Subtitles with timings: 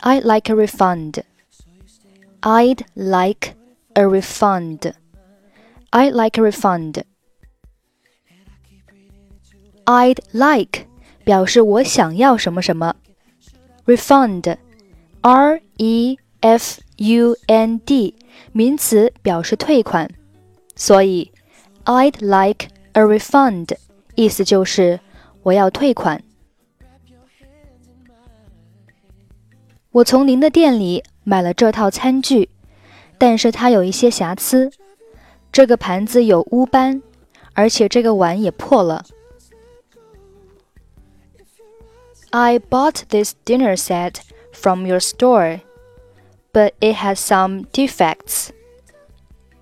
[0.00, 1.22] I'd like a refund.
[2.40, 3.54] I'd like
[3.94, 4.94] a refund.
[5.90, 7.04] I'd like a refund.
[9.84, 10.88] I'd like
[11.22, 12.96] 表示我想要什么什么。
[13.91, 18.15] Refund，r e f u n d，
[18.53, 20.09] 名词表示退款，
[20.75, 21.31] 所以
[21.83, 23.75] I'd like a refund，
[24.15, 25.01] 意思就是
[25.43, 26.23] 我要退款。
[29.91, 32.49] 我从您的店里买了这套餐具，
[33.17, 34.71] 但是它有一些瑕疵，
[35.51, 37.01] 这个盘子有污斑，
[37.53, 39.03] 而且这个碗也破了。
[42.32, 44.22] I bought this dinner set
[44.52, 45.62] from your store,
[46.52, 48.52] but it has some defects.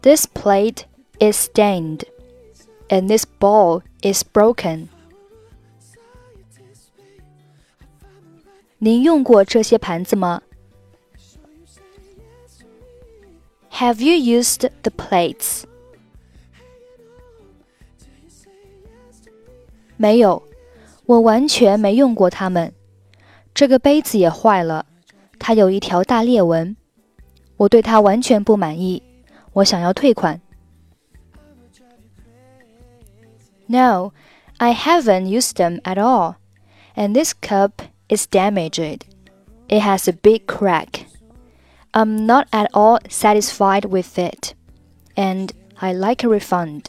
[0.03, 0.87] This plate
[1.21, 2.05] is stained,
[2.91, 4.89] and this bowl is broken.
[8.79, 10.43] 您用过这些盘子吗？
[13.71, 15.65] Have you used the plates?
[19.97, 20.43] 没有。
[21.09, 22.73] 我完全没用过它们。
[23.55, 24.87] 这个杯子也坏了，
[25.39, 26.77] 它有一条大裂纹。
[27.57, 29.03] 我对它完全不满意，
[29.53, 30.41] 我想要退款。
[33.67, 34.13] No,
[34.59, 36.35] I haven't used them at all,
[36.97, 37.73] and this cup
[38.09, 39.01] is damaged.
[39.69, 41.07] It has a big crack.
[41.93, 44.53] I'm not at all satisfied with it,
[45.15, 46.87] and I like a refund.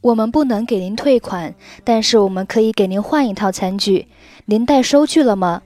[0.00, 4.08] 我们不能给您退款，但是我们可以给您换一套餐具。
[4.46, 5.62] 您带收据了吗？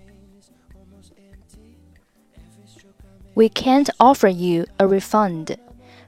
[3.35, 5.57] We can't offer you a refund,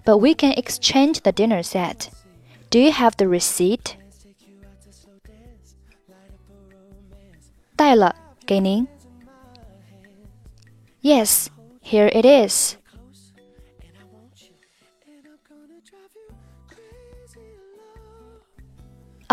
[0.05, 2.09] but we can exchange the dinner set.
[2.71, 3.97] Do you have the receipt?
[7.77, 8.89] 带了，给您。
[11.03, 11.49] Yes,
[11.83, 12.72] here it is.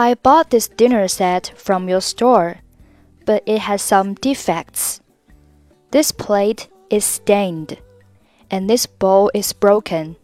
[0.01, 2.63] I bought this dinner set from your store,
[3.27, 5.03] but it has some defects.
[5.91, 7.77] This plate is stained,
[8.51, 10.17] and this bowl is broken.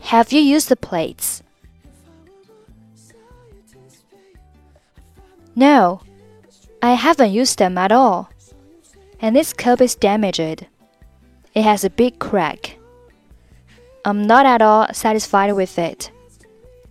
[0.00, 1.42] Have you used the plates?
[5.56, 6.02] No,
[6.82, 8.28] I haven't used them at all.
[9.20, 10.66] And this cup is damaged.
[11.54, 12.76] It has a big crack.
[14.05, 16.11] I'm not at all satisfied with it,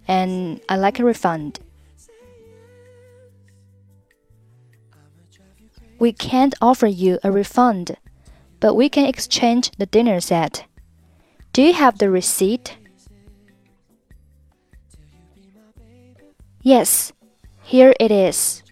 [0.06, 1.61] and I like a refund.
[5.99, 7.97] We can't offer you a refund,
[8.61, 10.65] but we can exchange the dinner set.
[11.53, 12.77] Do you have the receipt?
[16.61, 17.12] Yes,
[17.62, 18.62] here it is.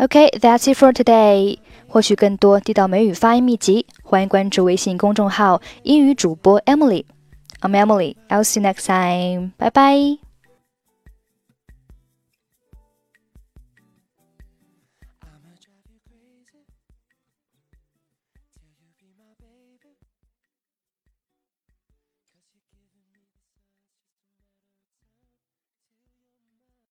[0.00, 1.58] Okay, that's it for today.
[1.86, 7.03] 获取更多地道美语发音秘籍， 欢迎关注微信公众号“英语主播 Emily”。
[7.59, 8.15] I'm Emily.
[8.29, 9.51] I'll see you next time.
[9.57, 10.26] Bye bye.